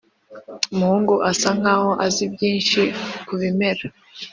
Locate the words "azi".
2.05-2.23